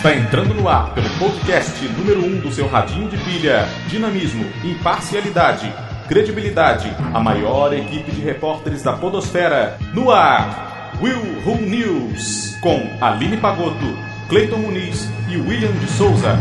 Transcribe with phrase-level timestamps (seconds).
[0.00, 3.68] Está entrando no ar pelo podcast número 1 um do seu radinho de pilha.
[3.86, 5.70] Dinamismo, imparcialidade,
[6.08, 6.90] credibilidade.
[7.12, 9.76] A maior equipe de repórteres da podosfera.
[9.92, 12.56] No ar, Will Who News.
[12.62, 13.94] Com Aline Pagoto,
[14.30, 16.34] Cleiton Muniz e William de Souza.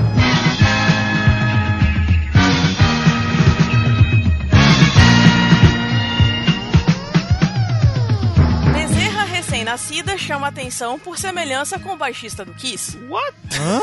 [9.80, 12.98] Recém-nascida chama atenção por semelhança com o baixista do Kiss.
[13.10, 13.34] What?
[13.58, 13.80] Hã?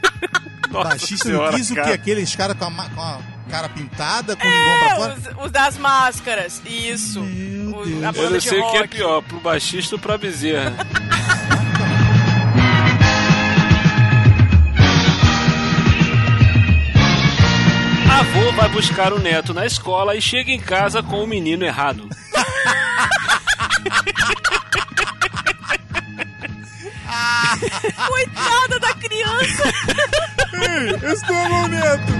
[0.70, 1.80] Nossa Baixista senhora, do Kiss, o que?
[1.82, 1.94] cara.
[1.94, 3.18] Aqueles caras com, com a
[3.50, 5.14] cara pintada, com o linguão pra É, fora?
[5.38, 7.20] os, os das máscaras, isso.
[7.20, 7.84] Meu O-
[8.16, 10.74] Eu não sei o que é pior, pro baixista ou pra bezerra.
[18.18, 22.08] Avô vai buscar o neto na escola e chega em casa com o menino errado.
[28.06, 29.62] Coitada da criança!
[30.52, 32.12] Ei, é meu neto!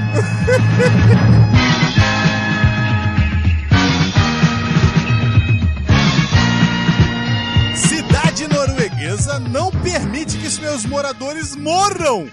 [7.77, 12.29] Cidade norueguesa não permite que seus moradores morram!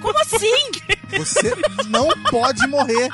[0.00, 0.70] Como assim?
[1.18, 1.54] Você
[1.88, 3.08] não pode morrer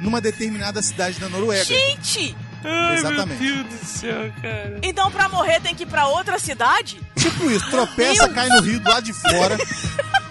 [0.00, 1.64] numa determinada cidade da Noruega.
[1.64, 2.36] Gente!
[2.64, 3.42] Ai, Exatamente.
[3.42, 4.78] Meu Deus do céu, cara.
[4.82, 7.00] Então pra morrer tem que ir pra outra cidade?
[7.16, 9.56] Tipo isso, tropeça, cai no rio do lado de fora,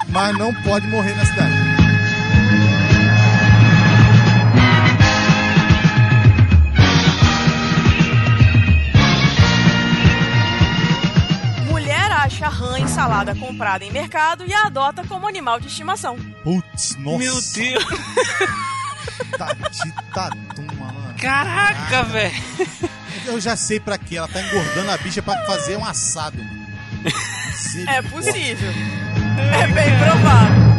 [0.10, 1.54] mas não pode morrer na cidade.
[11.68, 16.18] Mulher acha rã em salada comprada em mercado e a adota como animal de estimação.
[16.44, 17.18] Putz, nossa.
[17.18, 17.86] Meu Deus.
[19.38, 20.49] Tatum, mano.
[21.20, 22.44] Caraca, velho.
[23.26, 24.18] Eu já sei pra quê.
[24.18, 26.38] Ela tá engordando a bicha pra fazer um assado.
[27.88, 28.72] É possível.
[29.54, 30.70] É bem provável.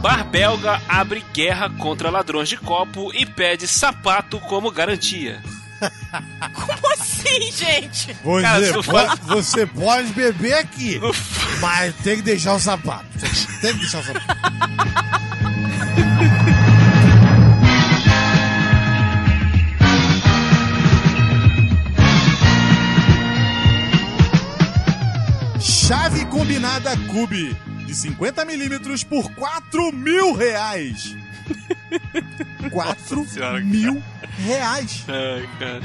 [0.00, 5.42] Bar belga abre guerra contra ladrões de copo e pede sapato como garantia.
[6.54, 8.16] Como assim, gente?
[8.22, 11.00] Você, Cara, pode, você pode beber aqui,
[11.60, 13.06] mas tem que deixar o sapato.
[13.60, 14.38] Tem que deixar o sapato.
[25.60, 27.56] Chave combinada Cube
[27.86, 31.16] de 50 milímetros por 4 mil reais.
[32.70, 34.02] 4 Nossa senhora, mil
[34.44, 35.04] reais.
[35.08, 35.80] Ai, cara.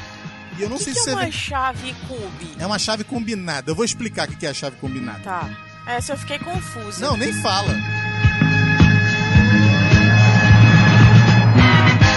[0.57, 2.51] E eu não O que, sei que se é você uma chave cube?
[2.59, 3.71] é uma chave combinada.
[3.71, 5.19] Eu vou explicar o que é a chave combinada.
[5.19, 5.49] Tá.
[5.85, 7.05] Essa eu fiquei confusa.
[7.05, 7.73] Não, nem fala.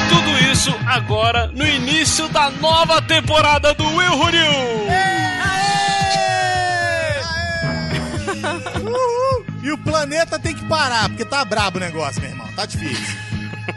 [0.08, 4.26] Tudo isso agora no início da nova temporada do Will Who.
[9.62, 12.46] E o planeta tem que parar, porque tá brabo o negócio, meu irmão.
[12.54, 13.16] Tá difícil.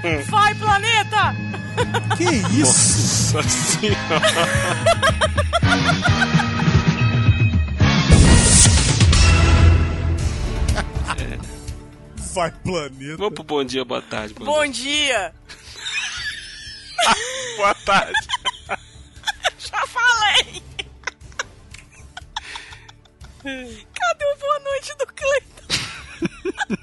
[0.30, 1.36] Vai, planeta!
[2.18, 2.24] Que
[2.60, 3.36] isso?
[3.36, 3.98] Nossa senhora.
[12.34, 13.18] Vai, planeta.
[13.18, 14.34] Vamos pro bom dia, boa tarde.
[14.34, 14.72] Bom, Bom dia!
[14.72, 15.34] dia.
[17.58, 18.14] Boa tarde.
[19.58, 20.64] Já falei!
[23.44, 26.80] Cadê o boa noite do Cleiton?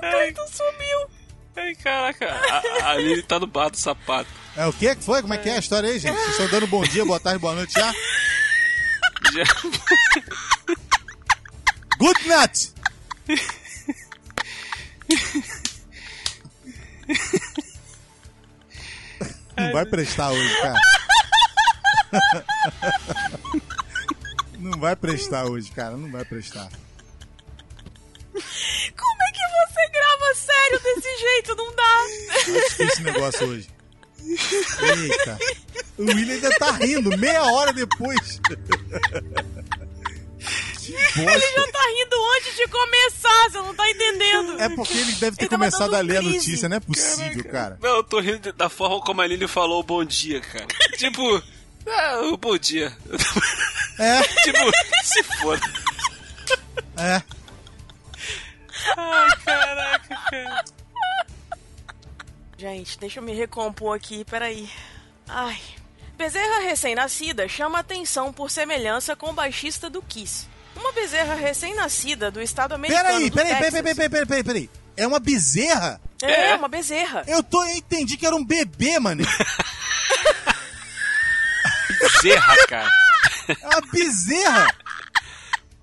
[0.00, 1.10] Cleiton sumiu.
[1.56, 2.26] Ai, caraca.
[2.26, 4.28] A, a Aline tá no bar do sapato.
[4.56, 5.22] É o que que foi?
[5.22, 6.16] Como é que é a história aí, gente?
[6.16, 7.92] Vocês estão dando bom dia, boa tarde, boa noite já?
[9.32, 9.44] Já...
[11.98, 12.72] Good night!
[19.56, 20.80] Não vai prestar hoje, cara.
[24.58, 25.96] Não vai prestar hoje, cara.
[25.96, 26.68] Não vai prestar.
[31.20, 31.54] Jeito?
[31.56, 32.04] Não dá.
[32.28, 33.68] Tá difícil esse negócio hoje.
[34.26, 35.38] Eita.
[35.98, 38.40] O William ainda tá rindo, meia hora depois.
[41.16, 44.60] Ele já tá rindo antes de começar, você não tá entendendo.
[44.60, 46.36] É porque ele deve ter Ele começado a ler a crise.
[46.36, 47.78] notícia, não é possível, cara.
[47.80, 50.66] Não, eu tô rindo da forma como a Aline falou bom dia, cara.
[50.96, 51.42] tipo,
[51.86, 52.96] ah, o bom dia.
[53.98, 54.58] É, tipo,
[55.04, 55.60] se foda.
[56.96, 57.22] é.
[62.80, 64.66] Gente, deixa eu me recompor aqui, peraí.
[65.28, 65.60] Ai.
[66.16, 70.46] Bezerra recém-nascida chama atenção por semelhança com o baixista do Kiss.
[70.74, 73.82] Uma bezerra recém-nascida do estado americano Peraí, do peraí, peraí, Texas.
[73.82, 74.70] peraí, peraí, peraí, peraí, peraí.
[74.96, 76.00] É uma bezerra?
[76.22, 76.54] É, É.
[76.56, 77.22] uma bezerra.
[77.26, 79.22] Eu, tô, eu entendi que era um bebê, mano.
[82.00, 82.90] Bezerra, cara.
[83.48, 84.66] É uma bezerra.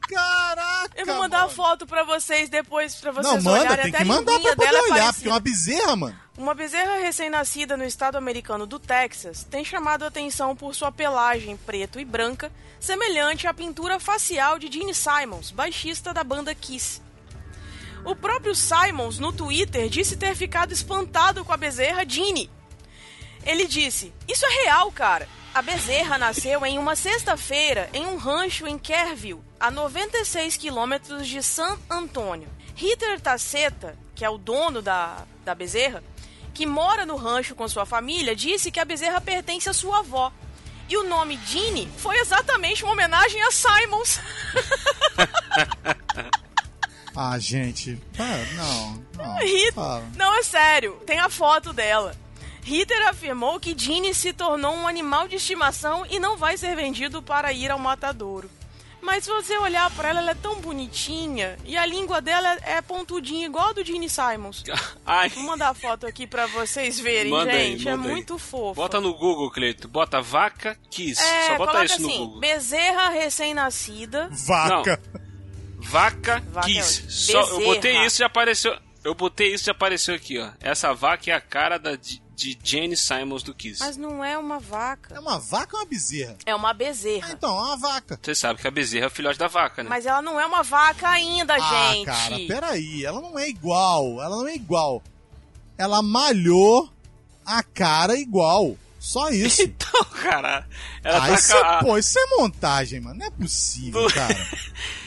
[0.10, 1.54] Caraca, Eu vou mandar a mano.
[1.54, 3.84] foto pra vocês depois, pra vocês Não, manda, olharem.
[3.84, 5.14] tem Até que a mandar pra poder olhar, parecida.
[5.14, 6.20] porque é uma bezerra, mano.
[6.38, 11.58] Uma bezerra recém-nascida no estado americano do Texas tem chamado a atenção por sua pelagem
[11.58, 17.02] preto e branca, semelhante à pintura facial de Gene Simons, baixista da banda Kiss.
[18.06, 22.52] O próprio Simons, no Twitter, disse ter ficado espantado com a bezerra Gene.
[23.44, 25.28] Ele disse: Isso é real, cara.
[25.56, 31.42] A bezerra nasceu em uma sexta-feira em um rancho em Kerrville, a 96 quilômetros de
[31.42, 32.48] San Antônio.
[32.76, 36.04] Ritter Taceta, que é o dono da, da bezerra,
[36.58, 40.34] que mora no rancho com sua família, disse que a bezerra pertence à sua avó.
[40.90, 44.20] E o nome Ginny foi exatamente uma homenagem a Simons.
[47.20, 48.00] Ah, gente.
[48.20, 49.74] Ah, não, não.
[49.74, 50.04] Fala.
[50.16, 52.16] Não, é sério, tem a foto dela.
[52.62, 57.24] Ritter afirmou que Ginny se tornou um animal de estimação e não vai ser vendido
[57.24, 58.48] para ir ao matadouro.
[59.02, 62.82] Mas se você olhar pra ela, ela é tão bonitinha e a língua dela é
[62.82, 64.64] pontudinha, igual a do Gene Simons.
[65.06, 65.30] Ai.
[65.30, 67.88] Vou mandar a foto aqui pra vocês verem, Manda aí, gente.
[67.88, 68.14] é manda aí.
[68.14, 68.74] muito fofo.
[68.76, 69.88] Bota no Google, Cleito.
[69.88, 71.22] Bota vaca Kiss.
[71.22, 72.40] É, Só bota isso no assim, Google.
[72.40, 74.30] bezerra recém-nascida.
[74.32, 75.02] Vaca.
[75.80, 77.04] Vaca, Vaca é Kiss.
[77.04, 77.14] onde?
[77.14, 78.78] Só, eu botei isso e apareceu.
[79.04, 80.50] Eu botei isso e apareceu aqui, ó.
[80.60, 81.92] Essa vaca é a cara da,
[82.38, 83.80] de, Jane Simons do Kiss.
[83.80, 85.16] Mas não é uma vaca.
[85.16, 86.38] É uma vaca ou uma bezerra?
[86.46, 87.32] É uma Ah, bezerra.
[87.32, 88.20] então, é uma vaca.
[88.22, 89.90] Você sabe que a bezerra é o filhote da vaca, né?
[89.90, 92.06] Mas ela não é uma vaca ainda, Ah, gente.
[92.06, 93.04] cara, peraí.
[93.04, 94.22] Ela não é igual.
[94.22, 95.02] Ela não é igual.
[95.78, 96.88] Ela malhou
[97.44, 98.78] a cara igual.
[99.08, 99.62] Só isso.
[99.62, 100.68] Então, cara,
[101.02, 103.18] ela ah, tá é, a- pô, isso é montagem, mano.
[103.20, 104.48] Não é possível, Do- cara.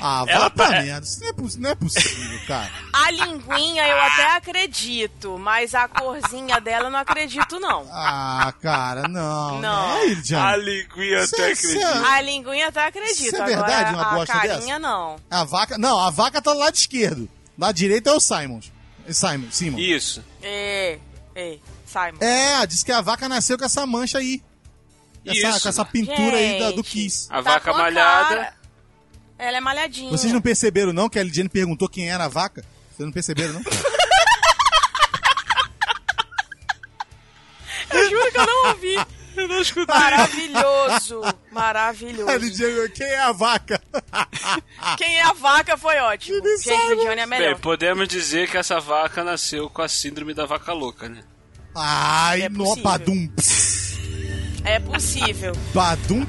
[0.00, 1.06] Ah, Ela pra tá- merda.
[1.06, 2.70] Isso não é, não é possível, cara.
[2.94, 7.86] A linguinha eu até acredito, mas a corzinha dela eu não acredito, não.
[7.92, 9.60] Ah, cara, não.
[9.60, 9.90] Não.
[9.98, 12.06] É, a linguinha Cê- até cê- acredito.
[12.06, 13.20] A linguinha até acredito.
[13.26, 14.78] Isso é verdade, Agora, uma a bosta carinha dessa?
[14.78, 15.16] não.
[15.30, 15.76] A vaca.
[15.78, 17.28] Não, a vaca tá do lado esquerdo.
[17.58, 18.72] Lado direito é o Simons.
[19.06, 19.78] É Simon, Simon.
[19.78, 20.24] Isso.
[20.42, 20.98] É,
[21.34, 21.58] é,
[21.90, 22.18] Simon.
[22.20, 24.42] É, diz que a vaca nasceu com essa mancha aí.
[25.26, 25.62] Essa, Isso.
[25.62, 26.90] com essa pintura aí da- do Gente.
[26.90, 27.26] Kiss.
[27.30, 28.28] A Tá vaca a malhada.
[28.36, 28.54] cara-
[29.38, 30.10] Ela é malhadinha.
[30.10, 32.62] Vocês não perceberam, não, que a Lidiane perguntou quem era a vaca?
[32.94, 33.62] Vocês não perceberam, não?
[37.92, 38.94] Eu juro que eu não ouvi.
[39.36, 39.94] Eu não escutei.
[39.94, 41.22] Maravilhoso.
[41.24, 42.36] a Maravilhoso.
[42.38, 43.80] Lidiane, quem é a vaca?
[44.98, 46.40] Quem é a vaca foi ótimo.
[46.58, 46.94] Gente.
[46.94, 47.52] Lidiane é melhor.
[47.54, 51.22] Bem, podemos dizer que essa vaca nasceu com a síndrome da vaca louca, né?
[51.74, 53.28] Ai, É no badum.
[54.64, 55.52] É possível.
[55.72, 56.26] Badum.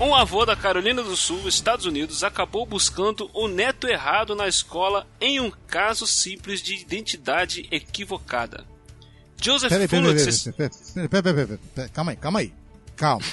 [0.00, 5.06] Um avô da Carolina do Sul, Estados Unidos, acabou buscando o neto errado na escola
[5.20, 8.64] em um caso simples de identidade equivocada.
[9.40, 12.38] Joseph Peraí, peraí, Fuller, peraí, se- peraí, peraí, peraí, peraí, peraí, peraí, calma aí, calma
[12.40, 12.52] aí.
[12.96, 13.24] Calma.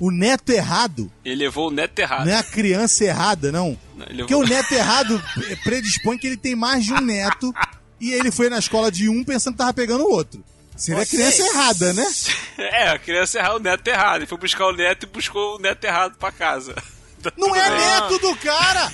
[0.00, 2.26] O neto errado ele levou o neto errado.
[2.26, 3.78] não é a criança errada, não.
[3.96, 5.22] Não, Porque o neto errado
[5.64, 7.52] predispõe que ele tem mais de um neto
[8.00, 10.44] e ele foi na escola de um pensando que tava pegando o outro.
[10.76, 12.06] Seria a criança errada, né?
[12.58, 14.16] É, a criança errou o neto errado.
[14.18, 16.74] Ele foi buscar o neto e buscou o neto errado pra casa.
[17.36, 18.92] Não é neto do cara!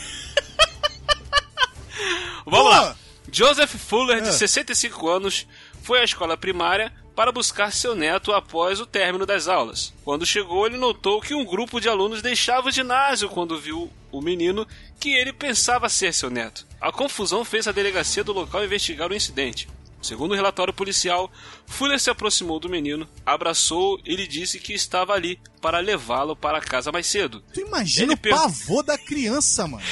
[2.47, 2.69] Vamos Pô!
[2.69, 2.97] lá.
[3.33, 4.33] Joseph Fuller, de É.
[4.33, 5.47] 65 anos,
[5.83, 9.93] foi à escola primária para buscar seu neto após o término das aulas.
[10.05, 14.21] Quando chegou, ele notou que um grupo de alunos deixava o ginásio quando viu o
[14.21, 14.67] menino
[14.99, 16.67] que ele pensava ser seu neto.
[16.81, 19.69] A confusão fez a delegacia do local investigar o incidente.
[20.03, 21.31] Segundo o relatório policial,
[21.67, 26.59] Fuller se aproximou do menino, abraçou e lhe disse que estava ali para levá-lo para
[26.61, 27.43] casa mais cedo.
[27.53, 29.85] Tu imagina Ele o per- pavor da criança, mano.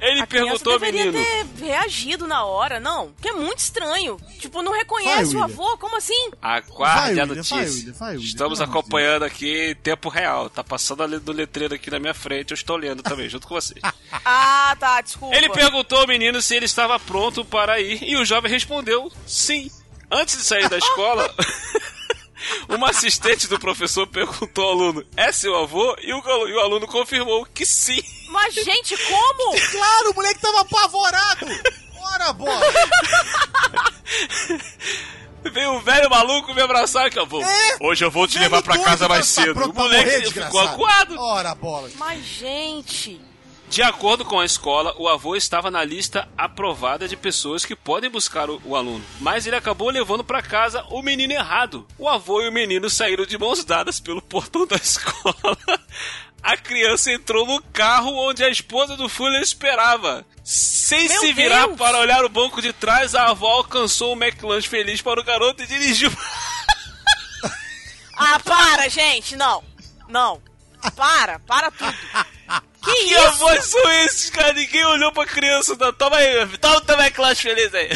[0.00, 1.24] Ele A perguntou deveria menino.
[1.56, 3.12] ter reagido na hora, não?
[3.12, 4.18] Porque é muito estranho.
[4.38, 5.44] Tipo, não Vai, reconhece o William.
[5.44, 6.30] avô, como assim?
[6.42, 7.56] Aguarde Vai, a notícia.
[7.56, 10.50] vai, William, vai, William, Estamos acompanhando aqui em tempo real.
[10.50, 12.50] Tá passando ali do letreiro aqui na minha frente.
[12.50, 13.80] Eu estou lendo também, junto com vocês.
[14.26, 15.34] Ah, tá, desculpa.
[15.36, 19.70] Ele perguntou ao menino se ele estava pronto para ir e o jovem respondeu sim.
[20.10, 21.32] Antes de sair da escola,
[22.68, 25.96] uma assistente do professor perguntou ao aluno: É seu avô?
[26.00, 28.02] E o, e o aluno confirmou que sim.
[28.28, 29.56] Mas, gente, como?
[29.70, 31.46] Claro, o moleque tava apavorado!
[32.00, 32.60] Ora, bola!
[35.52, 37.42] Veio um velho maluco me abraçar que eu vou.
[37.42, 37.76] É?
[37.80, 39.70] Hoje eu vou te Velho levar pra casa mais cedo.
[39.70, 41.18] O moleque morrer, ficou acuado.
[41.18, 41.90] Ora, bola!
[41.96, 43.20] Mas, gente...
[43.74, 48.08] De acordo com a escola, o avô estava na lista aprovada de pessoas que podem
[48.08, 51.84] buscar o, o aluno, mas ele acabou levando para casa o menino errado.
[51.98, 55.58] O avô e o menino saíram de mãos dadas pelo portão da escola.
[56.40, 60.24] a criança entrou no carro onde a esposa do Fuller esperava.
[60.44, 61.76] Sem Meu se virar Deus!
[61.76, 65.64] para olhar o banco de trás, a avó alcançou o McLanche feliz para o garoto
[65.64, 66.12] e dirigiu.
[68.16, 69.64] Ah, para, gente, não.
[70.08, 70.40] Não.
[70.94, 71.96] Para, para tudo.
[72.84, 73.18] Que Que isso?
[73.26, 74.52] avós são esses, cara?
[74.52, 75.76] Ninguém olhou pra criança.
[75.78, 75.92] Não.
[75.92, 76.46] Toma aí.
[76.58, 77.88] Toma o teu McLanche feliz aí.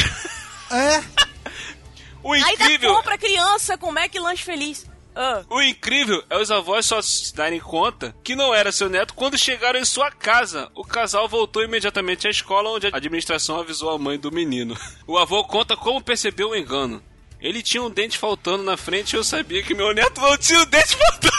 [0.71, 1.03] É,
[2.23, 2.95] O Ainda incrível.
[2.95, 4.87] compra criança com Mac Lanche feliz.
[5.15, 9.15] Ah, O incrível é os avós só se darem conta que não era seu neto
[9.15, 10.69] quando chegaram em sua casa.
[10.75, 14.77] O casal voltou imediatamente à escola, onde a administração avisou a mãe do menino.
[15.07, 17.03] O avô conta como percebeu o engano.
[17.41, 20.61] Ele tinha um dente faltando na frente e eu sabia que meu neto não tinha
[20.61, 21.33] o dente faltando.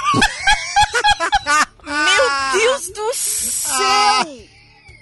[1.90, 4.50] Meu Deus do céu!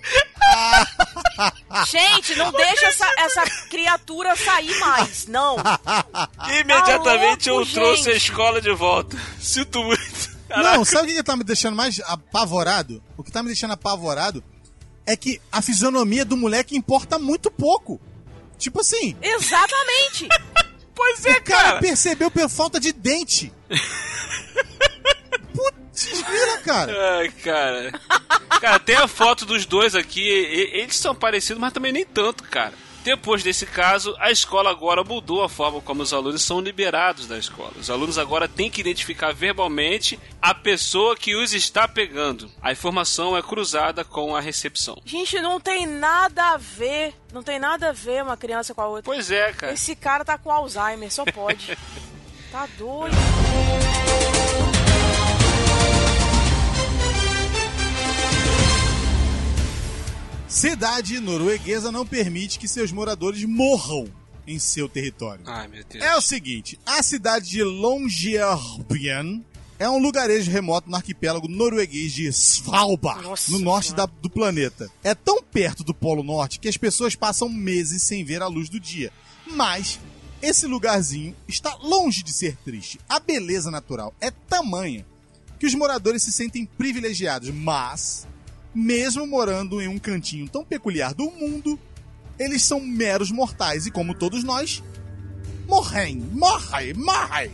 [1.90, 5.58] Gente, não deixa essa, essa criatura sair mais, não.
[6.62, 8.24] Imediatamente Tá eu louco, trouxe a gente.
[8.24, 9.18] escola de volta.
[9.40, 10.38] Sinto muito.
[10.50, 13.04] Não, sabe o que tá me deixando mais apavorado?
[13.18, 14.42] O que tá me deixando apavorado
[15.06, 18.00] é que a fisionomia do moleque importa muito pouco.
[18.58, 20.28] Tipo assim, Exatamente.
[20.96, 21.80] Pois é, o cara cara.
[21.80, 23.52] percebeu por falta de dente.
[26.68, 27.18] Cara.
[27.20, 27.92] Ai, cara.
[28.62, 30.22] Cara, tem a foto dos dois aqui.
[30.22, 32.74] e- Eles são parecidos, mas também nem tanto, cara.
[33.04, 37.38] Depois desse caso, a escola agora mudou a forma como os alunos são liberados da
[37.38, 37.72] escola.
[37.80, 42.52] Os alunos agora têm que identificar verbalmente a pessoa que os está pegando.
[42.62, 44.98] A informação é cruzada com a recepção.
[45.06, 47.14] Gente, não tem nada a ver.
[47.32, 49.04] Não tem nada a ver uma criança com a outra.
[49.04, 49.72] Pois é, cara.
[49.72, 51.78] Esse cara tá com Alzheimer, só pode.
[52.52, 53.16] Tá doido.
[60.48, 64.08] Cidade norueguesa não permite que seus moradores morram
[64.46, 65.44] em seu território.
[65.46, 66.04] Ai, meu Deus.
[66.04, 69.46] É o seguinte, a cidade de Longyearbyen
[69.78, 74.90] é um lugarejo remoto no arquipélago norueguês de Svalbard, Nossa no norte da- do planeta.
[75.04, 78.70] É tão perto do Polo Norte que as pessoas passam meses sem ver a luz
[78.70, 79.12] do dia.
[79.46, 80.00] Mas
[80.42, 83.00] esse lugarzinho está longe de ser triste.
[83.10, 85.06] A beleza natural é tamanha
[85.60, 88.26] que os moradores se sentem privilegiados, mas
[88.78, 91.80] mesmo morando em um cantinho tão peculiar do mundo,
[92.38, 94.84] eles são meros mortais e como todos nós,
[95.68, 97.52] morrem, morrem, morrem.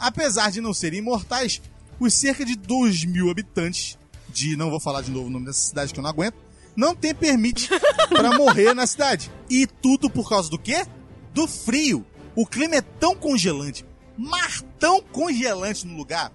[0.00, 1.60] Apesar de não serem imortais,
[2.00, 3.98] os cerca de 2 mil habitantes
[4.30, 6.36] de, não vou falar de novo o nome dessa cidade que eu não aguento,
[6.74, 7.68] não tem permite
[8.08, 9.30] pra morrer na cidade.
[9.50, 10.86] E tudo por causa do quê?
[11.34, 12.06] Do frio.
[12.34, 13.84] O clima é tão congelante,
[14.16, 16.32] mas tão congelante no lugar,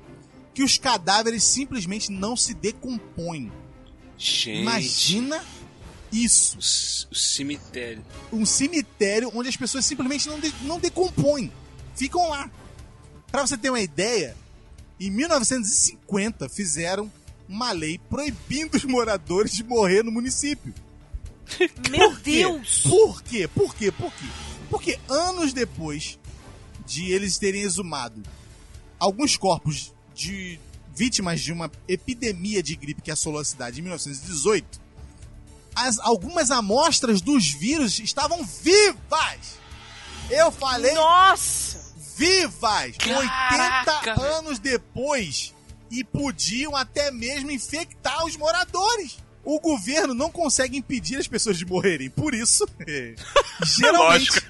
[0.53, 3.51] que os cadáveres simplesmente não se decompõem.
[4.17, 4.61] Gente.
[4.61, 5.43] Imagina
[6.11, 6.57] isso
[7.11, 8.05] O, cemitério.
[8.31, 11.51] um cemitério onde as pessoas simplesmente não, de- não decompõem.
[11.95, 12.49] Ficam lá.
[13.31, 14.35] Pra você ter uma ideia,
[14.99, 17.11] em 1950 fizeram
[17.49, 20.73] uma lei proibindo os moradores de morrer no município.
[21.89, 22.19] Meu Por?
[22.21, 22.81] Deus!
[22.83, 23.47] Por quê?
[23.47, 23.91] Por quê?
[23.91, 24.25] Por quê?
[24.69, 26.17] Porque anos depois
[26.85, 28.21] de eles terem exumado
[28.99, 30.59] alguns corpos de
[30.95, 34.81] vítimas de uma epidemia de gripe que assolou a cidade em 1918,
[35.75, 39.57] as, algumas amostras dos vírus estavam vivas!
[40.29, 41.81] Eu falei Nossa!
[42.15, 42.95] vivas!
[42.97, 45.53] Caraca, 80 anos depois!
[45.91, 49.17] E podiam até mesmo infectar os moradores!
[49.45, 52.09] O governo não consegue impedir as pessoas de morrerem.
[52.09, 52.65] Por isso,
[53.77, 54.47] geralmente, Lógico.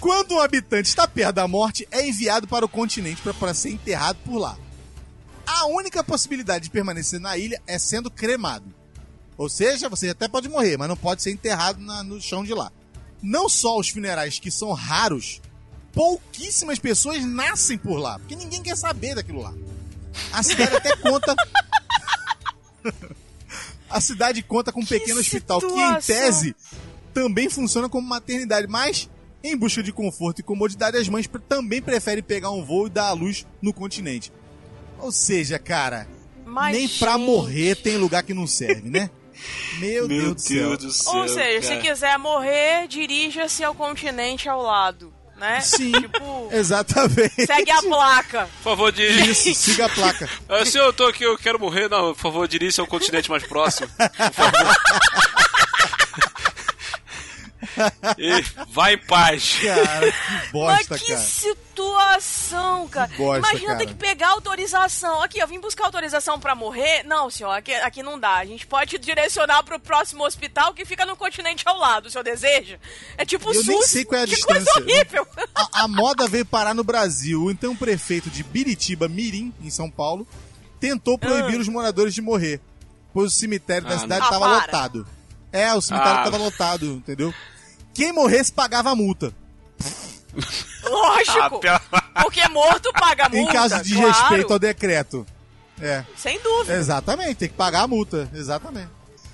[0.00, 3.70] quando um habitante está perto da morte, é enviado para o continente para- para ser
[3.70, 4.58] enterrado por lá.
[5.46, 8.74] A única possibilidade de permanecer na ilha é sendo cremado.
[9.38, 12.52] Ou seja, você até pode morrer, mas não pode ser enterrado na- no chão de
[12.54, 12.72] lá.
[13.22, 15.40] Não só os funerais que são raros,
[15.92, 19.54] pouquíssimas pessoas nascem por lá, porque ninguém quer saber daquilo lá.
[20.32, 21.34] A cidade até conta.
[23.88, 26.00] A cidade conta com um pequeno hospital que, em situação.
[26.02, 26.56] tese,
[27.14, 29.08] também funciona como maternidade, mas
[29.42, 33.06] em busca de conforto e comodidade, as mães também preferem pegar um voo e dar
[33.08, 34.32] à luz no continente.
[35.06, 36.08] Ou seja, cara,
[36.44, 39.08] Mas, nem pra gente, morrer tem lugar que não serve, né?
[39.78, 40.76] Meu, Meu Deus do céu.
[40.76, 41.12] do céu.
[41.14, 41.80] Ou seja, se cara.
[41.80, 45.60] quiser morrer, dirija-se ao continente ao lado, né?
[45.60, 45.92] Sim.
[46.00, 47.46] Tipo, Exatamente.
[47.46, 48.48] segue a placa.
[48.56, 49.30] Por favor, dirija.
[49.30, 50.28] Isso, siga a placa.
[50.48, 53.44] Ah, se eu tô aqui, eu quero morrer, não, por favor, dirija ao continente mais
[53.44, 53.88] próximo.
[53.96, 54.76] Por favor.
[58.18, 59.58] e vai em paz.
[59.62, 61.20] Cara, que bosta, Mas que cara.
[61.20, 62.24] situação,
[62.90, 63.08] cara.
[63.08, 63.78] Que bosta, Imagina cara.
[63.78, 65.22] ter que pegar autorização.
[65.22, 67.02] Aqui, eu vim buscar autorização pra morrer.
[67.04, 68.34] Não, senhor, aqui, aqui não dá.
[68.36, 72.10] A gente pode te direcionar pro próximo hospital que fica no continente ao lado, o
[72.10, 72.78] senhor deseja?
[73.18, 73.66] É tipo Eu SUS.
[73.66, 74.72] nem sei qual é a que distância.
[74.72, 75.26] coisa horrível.
[75.54, 77.50] A, a moda veio parar no Brasil.
[77.50, 80.26] Então, o prefeito de Biritiba, Mirim, em São Paulo,
[80.78, 81.60] tentou proibir Ah.
[81.60, 82.60] os moradores de morrer,
[83.12, 84.26] pois o cemitério da Ah, cidade não.
[84.28, 84.66] estava Ah, para.
[84.66, 85.06] lotado.
[85.52, 86.24] É, o cemitério Ah.
[86.24, 87.32] estava lotado, entendeu?
[87.94, 89.32] Quem morresse pagava a multa.
[90.84, 91.38] Lógico!
[91.40, 91.80] Ah, pela-
[92.22, 93.38] Porque morto paga multa.
[93.38, 94.10] em caso de claro.
[94.12, 95.26] respeito ao decreto.
[95.80, 96.74] É, Sem dúvida.
[96.74, 98.88] exatamente, tem que pagar a multa, exatamente.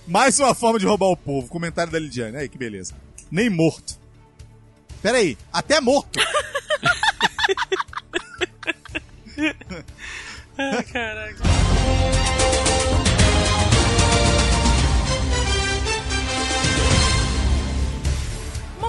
[0.06, 1.48] Mais uma forma de roubar o povo.
[1.48, 2.36] Comentário da Lidiane.
[2.36, 2.94] Aí, que beleza.
[3.30, 3.96] Nem morto.
[5.00, 6.18] Pera aí, até morto.
[10.92, 11.42] Caraca.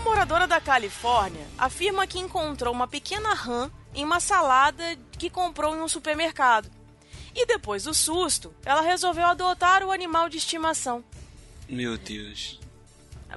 [0.03, 4.83] Moradora da Califórnia afirma que encontrou uma pequena rã em uma salada
[5.17, 6.69] que comprou em um supermercado.
[7.35, 11.03] E depois do susto, ela resolveu adotar o animal de estimação.
[11.67, 12.59] Meu Deus.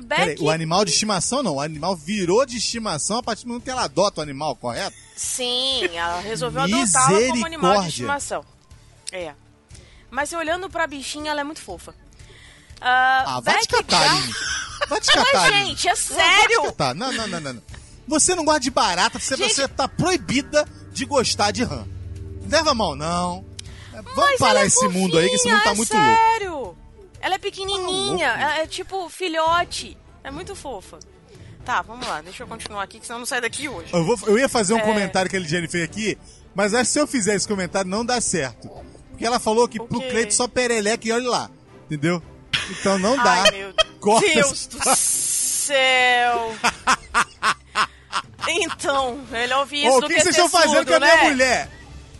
[0.08, 1.54] Pera aí, Becky, o animal de estimação não.
[1.54, 4.94] O animal virou de estimação a partir do momento que ela adota o animal, correto?
[5.16, 8.44] sim, ela resolveu adotá-la como animal de estimação.
[9.10, 9.32] É.
[10.10, 11.94] Mas olhando pra bichinha, ela é muito fofa.
[12.78, 14.28] Ah, Ah, vai te catar, Gar-.
[14.88, 16.74] Vai te catar, Mas, gente, é sério!
[16.94, 17.52] Não, não, não, não.
[17.54, 17.62] não.
[18.08, 21.84] Você não gosta de barata, você, Gente- você tá proibida de gostar de rã.
[22.48, 23.44] Leva a mão, não.
[23.92, 25.96] É, Vamos Mas parar ela é esse mundo aí, que esse mundo tá fofinha, muito
[25.96, 26.22] é louco.
[26.22, 26.76] sério.
[27.20, 28.42] Ela é pequenininha, Tá louco.
[28.52, 29.96] ela é tipo filhote.
[30.22, 30.98] É muito fofa.
[31.64, 33.92] Tá, vamos lá, deixa eu continuar aqui, que senão eu não sai daqui hoje.
[33.92, 34.82] Eu, vou- eu ia fazer um É.
[34.82, 36.16] comentário que a Lidiane fez aqui,
[36.54, 38.70] mas acho que se eu fizer esse comentário não dá certo.
[39.10, 39.98] Porque ela falou que O pro?
[39.98, 41.50] Cleito só pereleca e olha lá.
[41.86, 42.22] Entendeu?
[42.70, 43.42] Então não dá.
[43.42, 46.54] Ai, meu Corta Deus essa do céu.
[48.48, 50.96] Então, melhor ouvir Ô, isso o do que, que que vocês estão fazendo surdo, com
[50.96, 51.22] a minha né?
[51.30, 51.68] mulher?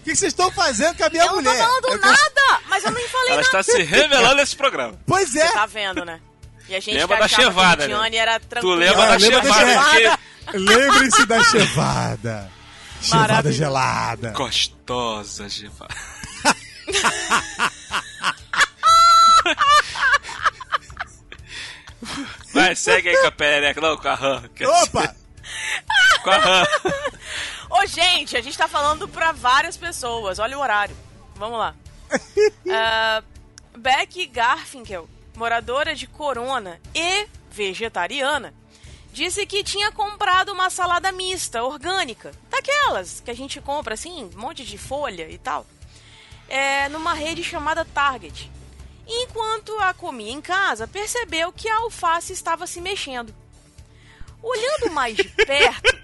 [0.00, 1.64] O que vocês estão fazendo com a minha Eu não tô mulher?
[1.64, 3.60] falando Eu nada, mas eu nem falei Ela nada.
[3.60, 4.94] está se revelando nesse programa.
[5.06, 5.50] Pois é.
[5.52, 6.20] Tá vendo, né?
[6.68, 8.22] E a gente Lembra que da chevada, que a Lidiane né?
[8.22, 8.76] era Tu tranquila.
[8.76, 9.90] lembra Ah, da lembra da chevada?
[9.96, 10.18] chevada.
[10.44, 12.50] Porque Lembre-se da chevada.
[13.02, 14.30] Chevada gelada.
[14.30, 15.94] gostosa, chevada.
[22.66, 24.42] Vai, segue aí com a perereca, não, com a rã.
[24.54, 25.16] quer dizer, Opa!
[26.24, 26.66] Com a rã.
[27.70, 30.40] Ô, gente, a gente tá falando pra várias pessoas.
[30.40, 30.96] Olha o horário.
[31.36, 31.74] Vamos lá.
[32.68, 33.22] Ah,
[33.76, 38.52] Becky Garfinkel, moradora de Corona e vegetariana,
[39.12, 42.32] disse que tinha comprado uma salada mista, orgânica.
[42.50, 45.64] Daquelas que a gente compra, assim, um monte de folha e tal.
[46.48, 48.50] É, numa rede chamada Target.
[49.06, 53.32] Enquanto a comia em casa, percebeu que a alface estava se mexendo.
[54.42, 55.97] Olhando mais de perto,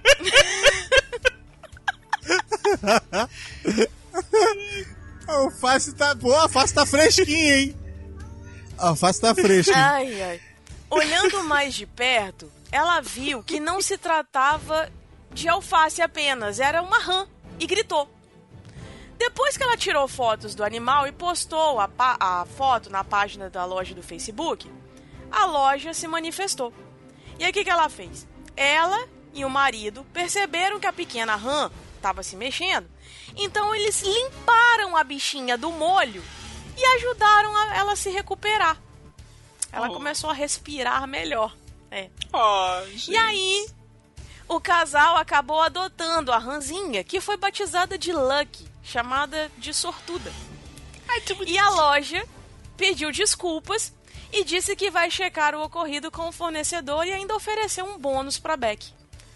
[5.27, 6.15] A alface tá.
[6.17, 7.77] Pô, a alface tá fresquinha, hein?
[8.79, 9.77] A alface tá fresca.
[9.77, 10.41] Ai, ai.
[10.91, 14.91] Olhando mais de perto, ela viu que não se tratava
[15.33, 17.27] de alface apenas, era uma rã
[17.59, 18.07] e gritou.
[19.25, 23.65] Depois que ela tirou fotos do animal e postou a, a foto na página da
[23.65, 24.69] loja do Facebook,
[25.31, 26.73] a loja se manifestou.
[27.39, 28.27] E aí o que, que ela fez?
[28.57, 32.91] Ela e o marido perceberam que a pequena rã estava se mexendo,
[33.37, 36.23] então eles limparam a bichinha do molho
[36.77, 38.77] e ajudaram a ela a se recuperar.
[39.71, 39.93] Ela Oh.
[39.95, 41.57] começou a respirar melhor.
[41.93, 42.11] É.
[42.33, 43.69] Oh, E aí,
[44.55, 50.33] o casal acabou adotando a ranzinha, que foi batizada de Lucky, chamada de sortuda.
[51.47, 52.25] E a loja
[52.77, 53.93] pediu desculpas
[54.33, 58.39] e disse que vai checar o ocorrido com o fornecedor e ainda ofereceu um bônus
[58.39, 58.87] para Beck.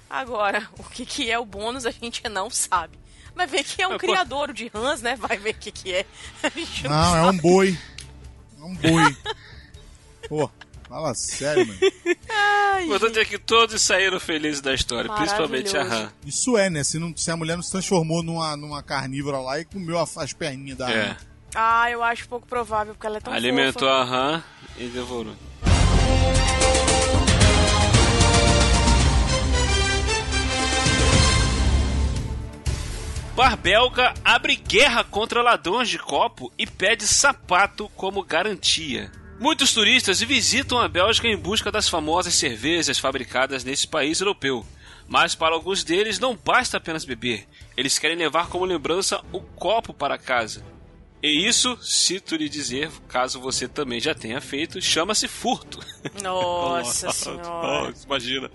[0.08, 2.98] Agora, o que, que é o bônus a gente não sabe.
[3.34, 5.14] Vai ver que é um Mas, pô- criador de rãs, né?
[5.16, 6.06] Vai ver o que, que é.
[6.42, 7.78] A gente não Não, é um boi.
[8.58, 9.16] É um boi.
[10.28, 10.50] Pô,
[10.88, 11.78] fala sério, mano.
[12.30, 16.12] Ai, Vou dizer que todos saíram felizes da história, principalmente a rã.
[16.24, 16.84] Isso é, né?
[16.84, 20.06] Se, não, se a mulher não se transformou numa, numa carnívora lá e comeu a-
[20.16, 20.90] as perninhas da.
[20.90, 21.16] É.
[21.54, 24.00] Ah, eu acho pouco provável, porque ela é tão Alimentou fofa.
[24.00, 24.44] a rã
[24.78, 25.34] e devorou.
[33.34, 39.10] Bar belga abre guerra contra ladrões de copo e pede sapato como garantia.
[39.38, 44.64] Muitos turistas visitam a Bélgica em busca das famosas cervejas fabricadas nesse país europeu.
[45.06, 47.46] Mas para alguns deles não basta apenas beber,
[47.76, 50.64] eles querem levar como lembrança o copo para casa.
[51.22, 55.80] E isso, cito lhe dizer, caso você também já tenha feito, chama-se furto.
[56.22, 57.40] Nossa senhora.
[57.88, 58.50] Nossa, imagina.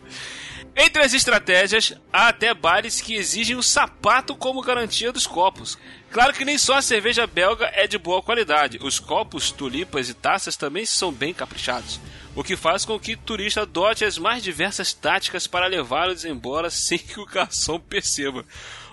[0.75, 5.77] Entre as estratégias, há até bares que exigem o sapato como garantia dos copos.
[6.09, 8.79] Claro que nem só a cerveja belga é de boa qualidade.
[8.81, 11.99] Os copos, tulipas e taças também são bem caprichados.
[12.33, 16.69] o que faz com que o turista adote as mais diversas táticas para levá-los embora
[16.71, 18.45] sem que o garçom perceba.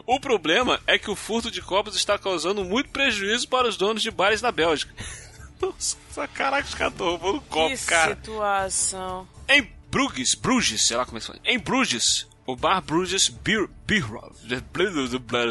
[0.05, 4.03] O problema é que o furto de copos está causando muito prejuízo para os donos
[4.03, 4.93] de bares na Bélgica.
[5.61, 5.97] Nossa,
[6.29, 8.15] caraca, os caras estão roubando copo, que cara.
[8.17, 9.29] situação.
[9.49, 11.41] Em Bruges, Bruges, sei lá como é que fala.
[11.45, 14.05] Em Bruges, o bar Bruges Beer, Beer,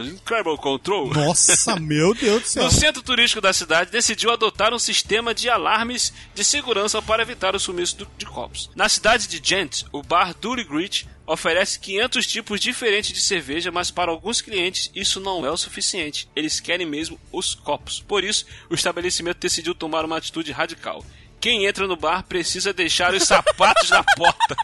[0.07, 1.13] Incredible Control.
[1.13, 2.63] Nossa, meu Deus do céu.
[2.63, 7.55] No centro turístico da cidade, decidiu adotar um sistema de alarmes de segurança para evitar
[7.55, 8.71] o sumiço de copos.
[8.75, 13.91] Na cidade de Gent, o bar Duty Grit oferece 500 tipos diferentes de cerveja, mas
[13.91, 16.27] para alguns clientes isso não é o suficiente.
[16.35, 17.99] Eles querem mesmo os copos.
[17.99, 21.05] Por isso, o estabelecimento decidiu tomar uma atitude radical.
[21.39, 24.55] Quem entra no bar precisa deixar os sapatos na porta,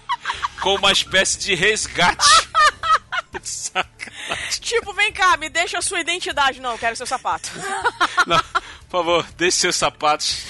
[0.62, 2.28] com uma espécie de resgate.
[3.42, 4.62] Sacanagem.
[4.62, 6.62] Tipo, vem cá, me deixa a sua identidade.
[6.62, 7.50] Não, eu quero seu sapato.
[8.26, 10.46] Não, por favor, deixe seus sapatos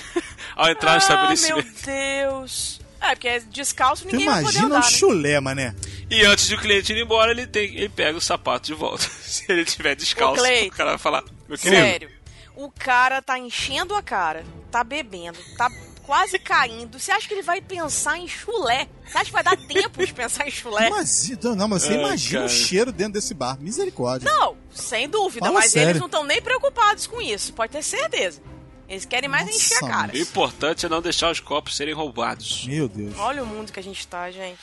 [0.56, 1.86] ao entrar no ah, meu estabelecimento.
[1.86, 2.82] Deus.
[3.02, 4.98] É, porque descalço Tu ninguém vai poder imagina andar, um né?
[4.98, 5.76] chulé, mané.
[6.10, 9.04] E antes de o cliente ir embora, ele, tem, ele pega o sapato de volta.
[9.24, 12.10] Se ele tiver descalço, Cleito, o cara vai falar: Meu querido, Sério.
[12.56, 15.70] O cara tá enchendo a cara, tá bebendo, tá
[16.04, 17.00] quase caindo.
[17.00, 18.88] Você acha que ele vai pensar em chulé?
[19.06, 20.90] Você acha que vai dar tempo de pensar em chulé?
[20.90, 22.46] Mas, não, mas você Ai, imagina cara.
[22.46, 23.58] o cheiro dentro desse bar.
[23.60, 24.30] Misericórdia.
[24.32, 25.90] Não, sem dúvida, Fala mas sério.
[25.92, 28.42] eles não estão nem preocupados com isso, pode ter certeza.
[28.88, 30.14] Eles querem mais Nossa, encher a cara.
[30.14, 32.66] o importante é não deixar os copos serem roubados.
[32.68, 33.18] Meu Deus.
[33.18, 34.60] Olha o mundo que a gente tá, gente.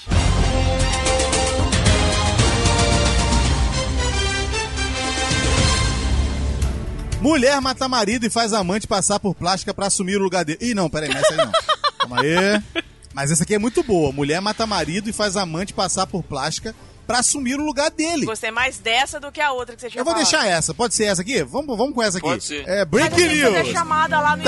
[7.21, 10.59] Mulher mata marido e faz amante passar por plástica para assumir o lugar dele.
[10.63, 11.53] Ih, não, peraí, essa aí não.
[11.99, 12.83] Calma aí.
[13.13, 14.11] Mas essa aqui é muito boa.
[14.11, 16.75] Mulher mata marido e faz amante passar por plástica
[17.07, 18.25] para assumir o lugar dele.
[18.25, 20.31] Você é mais dessa do que a outra que você tinha Eu vou falado.
[20.31, 20.73] deixar essa.
[20.73, 21.43] Pode ser essa aqui?
[21.43, 22.27] Vamos, vamos com essa aqui.
[22.27, 22.67] Pode ser.
[22.67, 23.55] É Breaking News.
[23.55, 24.43] Fazer chamada lá no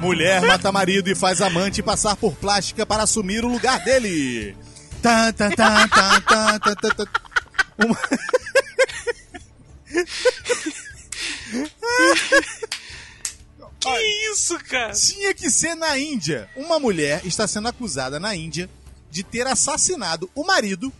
[0.00, 4.54] Mulher mata marido e faz amante passar por plástica para assumir o lugar dele.
[5.02, 7.06] Tan, tan, tan, tan, tan, tan, tan, tan.
[7.84, 7.98] Uma-
[13.80, 14.92] Que isso, cara?
[14.92, 16.48] Tinha que ser na Índia.
[16.56, 18.68] Uma mulher está sendo acusada na Índia
[19.10, 20.92] de ter assassinado o marido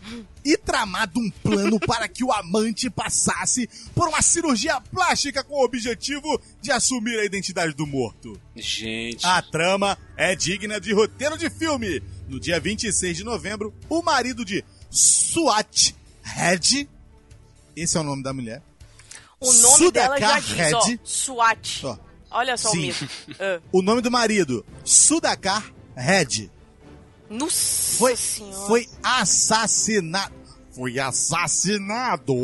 [0.43, 5.63] e tramado um plano para que o amante passasse por uma cirurgia plástica com o
[5.63, 8.39] objetivo de assumir a identidade do morto.
[8.55, 9.23] Gente.
[9.25, 12.01] A trama é digna de roteiro de filme.
[12.29, 16.87] No dia 26 de novembro, o marido de Swat Red,
[17.75, 18.61] esse é o nome da mulher,
[19.39, 20.99] O nome dela já Sudakar diz, ó, Red.
[21.03, 21.81] SWAT.
[21.85, 21.97] Ó,
[22.31, 22.77] Olha só Sim.
[22.77, 23.09] o mito.
[23.39, 23.59] Ah.
[23.73, 26.51] o nome do marido, Sudakar Red.
[27.29, 28.67] Nossa foi, senhora.
[28.67, 30.35] foi assassinado.
[30.71, 32.35] Foi assassinado.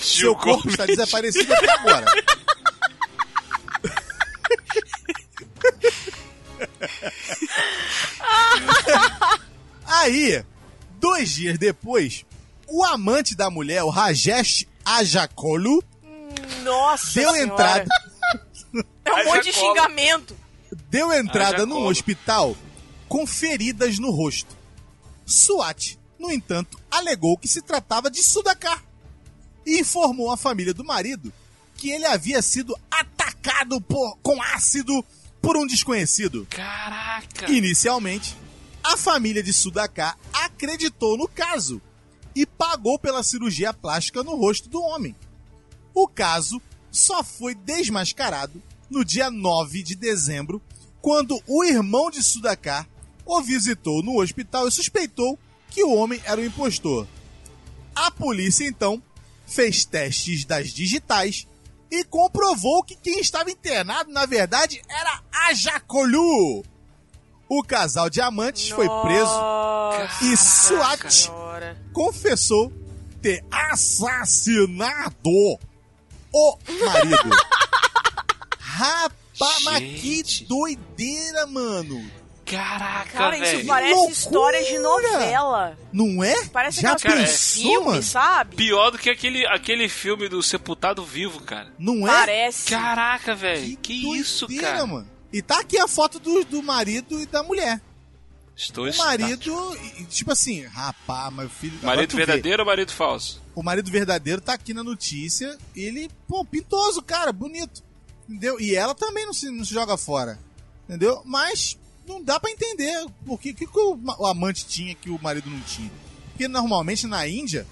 [0.00, 2.06] Seu corpo está desaparecido até agora.
[10.00, 10.44] Aí,
[10.98, 12.24] dois dias depois,
[12.66, 15.82] o amante da mulher, o Rajesh Ajakolu,
[16.62, 17.38] Nossa deu senhora.
[17.82, 17.88] entrada,
[19.04, 20.36] É um monte de xingamento.
[20.88, 22.56] deu entrada Haja num hospital
[23.08, 24.56] com feridas no rosto.
[25.26, 28.82] Swat, no entanto, alegou que se tratava de Sudakar
[29.66, 31.32] e informou a família do marido
[31.76, 35.04] que ele havia sido atacado por- com ácido
[35.42, 36.46] por um desconhecido.
[36.50, 37.50] Caraca.
[37.50, 38.36] Inicialmente,
[38.82, 41.80] a família de Sudakar acreditou no caso
[42.34, 45.14] e pagou pela cirurgia plástica no rosto do homem.
[45.94, 50.60] O caso só foi desmascarado no dia 9 de dezembro,
[51.00, 52.88] quando o irmão de Sudakar
[53.24, 55.38] o visitou no hospital e suspeitou
[55.68, 57.06] que o homem era o impostor.
[57.94, 59.02] A polícia então
[59.46, 61.46] fez testes das digitais
[61.90, 66.64] e comprovou que quem estava internado, na verdade, era Ajakolu.
[67.50, 71.76] O casal de amantes foi preso Nossa e SWAT senhora.
[71.92, 72.72] confessou
[73.20, 75.58] ter assassinado
[76.32, 77.28] o marido.
[78.60, 82.10] Rapaz, mas que doideira, mano.
[82.46, 83.58] Caraca, Cara, velho.
[83.58, 84.12] isso parece loucura!
[84.12, 85.78] história de novela.
[85.92, 86.46] Não é?
[86.46, 88.02] Parece Já pensou, filme, mano?
[88.02, 88.56] sabe?
[88.56, 91.72] Pior do que aquele, aquele filme do Sepultado Vivo, cara.
[91.78, 92.12] Não é?
[92.12, 92.68] Parece.
[92.70, 93.76] Caraca, velho.
[93.76, 94.86] Que, isso, doideira, cara?
[94.86, 95.06] mano.
[95.32, 97.80] E tá aqui a foto do, do marido e da mulher.
[98.56, 101.78] Estou O marido, e- tipo assim, rapaz, meu filho.
[101.82, 102.26] Marido tu vê.
[102.26, 103.40] verdadeiro ou marido falso?
[103.54, 105.56] O marido verdadeiro tá aqui na notícia.
[105.74, 107.82] Ele, pô, pintoso, cara, bonito.
[108.28, 108.60] Entendeu?
[108.60, 110.38] E ela também não se, não se joga fora.
[110.86, 111.22] Entendeu?
[111.24, 115.18] Mas não dá pra entender o que, que, que o, o amante tinha que o
[115.22, 115.90] marido não tinha.
[116.30, 117.66] Porque normalmente na Índia,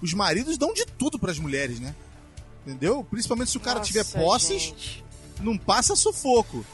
[0.00, 1.94] os maridos dão de tudo pras mulheres, né?
[2.66, 3.04] Entendeu?
[3.08, 5.04] Principalmente se o cara Nossa, tiver posses, gente.
[5.40, 6.64] não passa sufoco.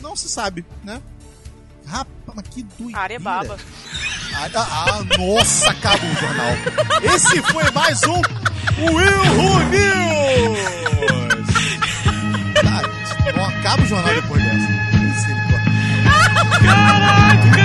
[0.00, 1.00] Não se sabe, né?
[1.86, 3.00] Rapaz, mas que doideira.
[3.00, 3.56] Arebaba.
[4.34, 6.52] Ah, ah, nossa, acabou o jornal.
[7.02, 8.22] Esse foi mais um
[8.78, 10.58] Will News!
[12.54, 12.80] Tá,
[13.48, 14.68] acaba o jornal depois dessa.
[14.98, 17.61] Misericórdia.